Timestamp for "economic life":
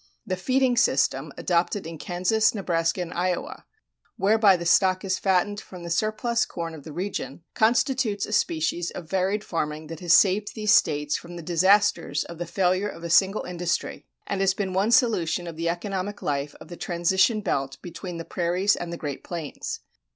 15.69-16.55